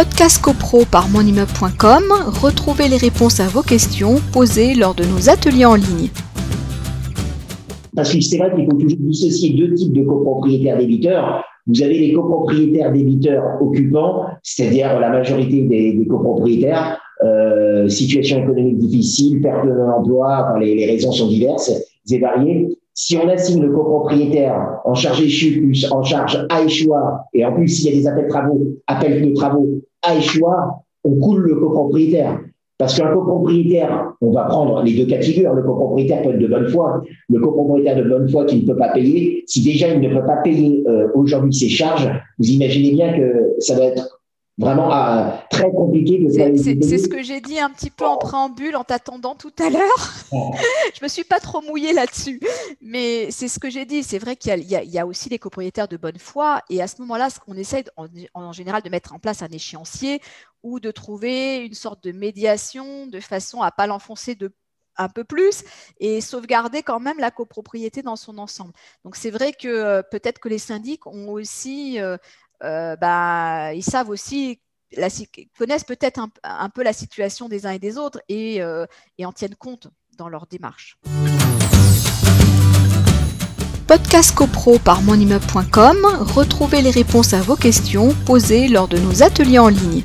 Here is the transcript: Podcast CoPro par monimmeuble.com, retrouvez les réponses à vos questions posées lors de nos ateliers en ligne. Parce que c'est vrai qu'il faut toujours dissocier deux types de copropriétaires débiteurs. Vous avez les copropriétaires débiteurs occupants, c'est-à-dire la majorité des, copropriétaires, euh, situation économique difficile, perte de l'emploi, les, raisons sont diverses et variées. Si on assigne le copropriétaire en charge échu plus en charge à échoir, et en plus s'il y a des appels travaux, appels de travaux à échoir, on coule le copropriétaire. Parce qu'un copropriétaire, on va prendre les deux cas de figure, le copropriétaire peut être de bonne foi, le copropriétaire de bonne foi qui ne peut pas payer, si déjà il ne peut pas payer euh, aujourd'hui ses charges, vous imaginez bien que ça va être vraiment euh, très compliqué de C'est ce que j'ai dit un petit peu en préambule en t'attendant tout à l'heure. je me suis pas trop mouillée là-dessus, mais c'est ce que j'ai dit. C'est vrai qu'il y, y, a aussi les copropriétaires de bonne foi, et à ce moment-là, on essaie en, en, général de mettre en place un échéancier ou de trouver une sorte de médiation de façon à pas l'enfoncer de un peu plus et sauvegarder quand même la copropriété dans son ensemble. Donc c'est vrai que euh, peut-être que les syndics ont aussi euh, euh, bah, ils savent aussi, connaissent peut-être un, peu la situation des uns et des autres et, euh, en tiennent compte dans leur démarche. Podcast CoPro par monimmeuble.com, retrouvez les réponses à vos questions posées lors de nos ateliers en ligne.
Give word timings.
Podcast 0.00 0.40
CoPro 0.40 0.86
par 0.90 1.10
monimmeuble.com, 1.10 2.04
retrouvez 2.40 2.88
les 2.88 2.96
réponses 2.96 3.38
à 3.38 3.48
vos 3.48 3.60
questions 3.60 4.14
posées 4.32 4.74
lors 4.74 4.94
de 4.94 5.04
nos 5.04 5.28
ateliers 5.28 5.66
en 5.66 5.74
ligne. 5.74 6.08
Parce 7.94 8.10
que 8.10 8.18
c'est 8.22 8.38
vrai 8.38 8.50
qu'il 8.56 8.64
faut 8.64 8.78
toujours 8.78 8.98
dissocier 8.98 9.50
deux 9.58 9.74
types 9.74 9.92
de 9.92 10.02
copropriétaires 10.02 10.78
débiteurs. 10.78 11.44
Vous 11.66 11.82
avez 11.82 11.98
les 11.98 12.14
copropriétaires 12.14 12.90
débiteurs 12.94 13.44
occupants, 13.60 14.24
c'est-à-dire 14.42 14.98
la 14.98 15.10
majorité 15.10 15.64
des, 15.64 16.06
copropriétaires, 16.08 16.98
euh, 17.22 17.86
situation 17.90 18.42
économique 18.42 18.78
difficile, 18.78 19.42
perte 19.42 19.66
de 19.66 19.72
l'emploi, 19.72 20.54
les, 20.60 20.86
raisons 20.86 21.12
sont 21.12 21.28
diverses 21.28 21.70
et 22.10 22.18
variées. 22.18 22.74
Si 22.94 23.18
on 23.18 23.28
assigne 23.28 23.60
le 23.60 23.70
copropriétaire 23.70 24.80
en 24.86 24.94
charge 24.94 25.20
échu 25.20 25.60
plus 25.60 25.92
en 25.92 26.02
charge 26.02 26.46
à 26.48 26.62
échoir, 26.62 27.24
et 27.34 27.44
en 27.44 27.52
plus 27.52 27.68
s'il 27.68 27.90
y 27.90 27.98
a 27.98 28.00
des 28.00 28.06
appels 28.06 28.28
travaux, 28.28 28.62
appels 28.86 29.28
de 29.28 29.34
travaux 29.34 29.82
à 30.02 30.16
échoir, 30.16 30.80
on 31.04 31.16
coule 31.16 31.42
le 31.42 31.56
copropriétaire. 31.56 32.40
Parce 32.78 32.98
qu'un 32.98 33.12
copropriétaire, 33.12 34.14
on 34.22 34.32
va 34.32 34.44
prendre 34.44 34.82
les 34.82 34.96
deux 34.96 35.04
cas 35.04 35.18
de 35.18 35.22
figure, 35.22 35.52
le 35.52 35.62
copropriétaire 35.62 36.22
peut 36.22 36.30
être 36.30 36.38
de 36.38 36.46
bonne 36.46 36.66
foi, 36.68 37.02
le 37.28 37.38
copropriétaire 37.38 37.96
de 38.02 38.08
bonne 38.08 38.26
foi 38.28 38.46
qui 38.46 38.62
ne 38.62 38.66
peut 38.66 38.76
pas 38.76 38.88
payer, 38.88 39.44
si 39.46 39.62
déjà 39.62 39.88
il 39.88 40.00
ne 40.00 40.08
peut 40.08 40.26
pas 40.26 40.38
payer 40.38 40.82
euh, 40.88 41.08
aujourd'hui 41.14 41.52
ses 41.52 41.68
charges, 41.68 42.08
vous 42.38 42.48
imaginez 42.48 42.92
bien 42.92 43.12
que 43.12 43.54
ça 43.58 43.74
va 43.74 43.84
être 43.84 44.19
vraiment 44.60 44.94
euh, 44.94 45.30
très 45.50 45.70
compliqué 45.70 46.18
de 46.18 46.30
C'est 46.30 46.98
ce 46.98 47.08
que 47.08 47.22
j'ai 47.22 47.40
dit 47.40 47.58
un 47.58 47.70
petit 47.70 47.90
peu 47.90 48.04
en 48.04 48.18
préambule 48.18 48.76
en 48.76 48.84
t'attendant 48.84 49.34
tout 49.34 49.52
à 49.58 49.70
l'heure. 49.70 50.14
je 50.32 51.02
me 51.02 51.08
suis 51.08 51.24
pas 51.24 51.40
trop 51.40 51.62
mouillée 51.62 51.92
là-dessus, 51.92 52.40
mais 52.80 53.30
c'est 53.30 53.48
ce 53.48 53.58
que 53.58 53.70
j'ai 53.70 53.86
dit. 53.86 54.02
C'est 54.02 54.18
vrai 54.18 54.36
qu'il 54.36 54.56
y, 54.60 54.74
y, 54.74 54.98
a 54.98 55.06
aussi 55.06 55.28
les 55.28 55.38
copropriétaires 55.38 55.88
de 55.88 55.96
bonne 55.96 56.18
foi, 56.18 56.62
et 56.68 56.82
à 56.82 56.86
ce 56.86 57.00
moment-là, 57.00 57.28
on 57.48 57.56
essaie 57.56 57.84
en, 57.96 58.06
en, 58.34 58.52
général 58.52 58.82
de 58.82 58.90
mettre 58.90 59.14
en 59.14 59.18
place 59.18 59.42
un 59.42 59.48
échéancier 59.48 60.20
ou 60.62 60.78
de 60.78 60.90
trouver 60.90 61.64
une 61.64 61.74
sorte 61.74 62.04
de 62.04 62.12
médiation 62.12 63.06
de 63.06 63.20
façon 63.20 63.62
à 63.62 63.70
pas 63.70 63.86
l'enfoncer 63.86 64.34
de 64.34 64.52
un 64.96 65.08
peu 65.08 65.24
plus 65.24 65.64
et 65.98 66.20
sauvegarder 66.20 66.82
quand 66.82 67.00
même 67.00 67.18
la 67.18 67.30
copropriété 67.30 68.02
dans 68.02 68.16
son 68.16 68.38
ensemble. 68.38 68.72
Donc 69.04 69.16
c'est 69.16 69.30
vrai 69.30 69.52
que 69.52 69.68
euh, 69.68 70.02
peut-être 70.02 70.38
que 70.38 70.48
les 70.48 70.58
syndics 70.58 71.06
ont 71.06 71.30
aussi 71.30 71.98
euh, 72.00 72.16
euh, 72.62 72.96
bah, 72.96 73.72
ils 73.74 73.82
savent 73.82 74.10
aussi, 74.10 74.60
connaissent 75.58 75.84
peut-être 75.84 76.20
un, 76.42 76.68
peu 76.68 76.82
la 76.82 76.92
situation 76.92 77.48
des 77.48 77.66
uns 77.66 77.70
et 77.70 77.78
des 77.78 77.96
autres 77.96 78.20
et, 78.28 78.62
euh, 78.62 78.86
en 79.24 79.32
tiennent 79.32 79.54
compte 79.54 79.88
dans 80.16 80.28
leur 80.28 80.46
démarche. 80.46 80.98
Podcast 83.86 84.34
CoPro 84.36 84.78
par 84.78 85.02
monimmeuble.com, 85.02 86.06
retrouvez 86.20 86.80
les 86.80 86.90
réponses 86.90 87.34
à 87.34 87.40
vos 87.40 87.56
questions 87.56 88.14
posées 88.24 88.68
lors 88.68 88.86
de 88.86 88.98
nos 88.98 89.22
ateliers 89.22 89.58
en 89.58 89.68
ligne. 89.68 90.04